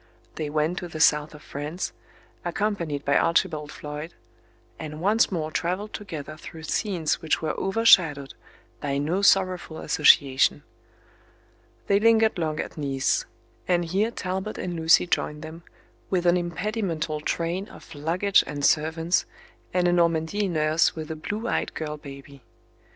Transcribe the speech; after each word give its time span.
They 0.33 0.49
went 0.49 0.79
to 0.79 0.87
the 0.87 0.99
south 0.99 1.35
of 1.35 1.43
France, 1.43 1.93
accompanied 2.43 3.05
by 3.05 3.17
Archibald 3.17 3.71
Floyd, 3.71 4.15
and 4.79 4.99
once 4.99 5.31
more 5.31 5.51
travelled 5.51 5.93
together 5.93 6.37
through 6.37 6.63
scenes 6.63 7.21
which 7.21 7.39
were 7.43 7.53
overshadowed 7.59 8.33
by 8.79 8.97
no 8.97 9.21
sorrowful 9.21 9.77
association. 9.77 10.63
They 11.85 11.99
lingered 11.99 12.39
long 12.39 12.59
at 12.59 12.79
Nice; 12.79 13.25
and 13.67 13.85
here 13.85 14.09
Talbot 14.09 14.57
and 14.57 14.75
Lucy 14.75 15.05
joined 15.05 15.43
them, 15.43 15.61
with 16.09 16.25
an 16.25 16.35
impedimental 16.35 17.19
train 17.21 17.67
of 17.69 17.93
luggage 17.93 18.43
and 18.47 18.65
servants, 18.65 19.27
and 19.71 19.87
a 19.87 19.93
Normandy 19.93 20.47
nurse 20.47 20.95
with 20.95 21.11
a 21.11 21.15
blue 21.15 21.47
eyed 21.47 21.75
girl 21.75 21.97
baby. 21.97 22.41